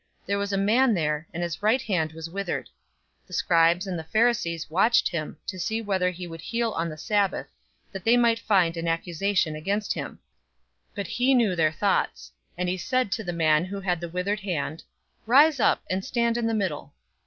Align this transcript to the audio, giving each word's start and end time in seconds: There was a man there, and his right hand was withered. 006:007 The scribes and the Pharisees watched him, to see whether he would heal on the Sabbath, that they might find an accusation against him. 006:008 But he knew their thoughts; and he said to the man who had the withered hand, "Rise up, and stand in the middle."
There 0.25 0.39
was 0.39 0.51
a 0.51 0.57
man 0.57 0.95
there, 0.95 1.27
and 1.31 1.43
his 1.43 1.61
right 1.61 1.79
hand 1.79 2.11
was 2.13 2.27
withered. 2.27 2.69
006:007 3.25 3.27
The 3.27 3.33
scribes 3.33 3.85
and 3.85 3.99
the 3.99 4.03
Pharisees 4.03 4.67
watched 4.67 5.07
him, 5.09 5.37
to 5.45 5.59
see 5.59 5.79
whether 5.79 6.09
he 6.09 6.25
would 6.25 6.41
heal 6.41 6.71
on 6.71 6.89
the 6.89 6.97
Sabbath, 6.97 7.51
that 7.91 8.03
they 8.03 8.17
might 8.17 8.39
find 8.39 8.77
an 8.77 8.87
accusation 8.87 9.55
against 9.55 9.93
him. 9.93 10.13
006:008 10.13 10.19
But 10.95 11.05
he 11.05 11.35
knew 11.35 11.55
their 11.55 11.71
thoughts; 11.71 12.31
and 12.57 12.67
he 12.67 12.77
said 12.77 13.11
to 13.11 13.23
the 13.23 13.31
man 13.31 13.65
who 13.65 13.79
had 13.79 14.01
the 14.01 14.09
withered 14.09 14.39
hand, 14.39 14.81
"Rise 15.27 15.59
up, 15.59 15.83
and 15.87 16.03
stand 16.03 16.35
in 16.35 16.47
the 16.47 16.55
middle." 16.55 16.95